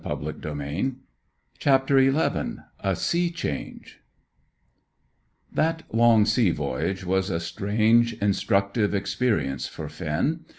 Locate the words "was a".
7.05-7.39